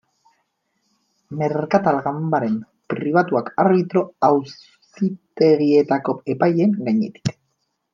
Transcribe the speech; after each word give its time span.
Merkatal 1.41 1.99
ganbaren 2.07 2.57
pribatuak 2.95 3.53
arbitro 3.67 4.05
auzitegietako 4.33 6.21
epaileen 6.37 6.79
gainetik. 6.87 7.37